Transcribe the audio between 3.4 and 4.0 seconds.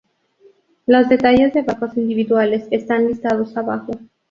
abajo.